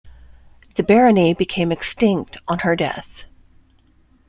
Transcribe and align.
The 0.77 0.81
barony 0.81 1.35
became 1.35 1.71
extinct 1.71 2.37
on 2.47 2.57
her 2.61 2.75
death. 2.75 3.25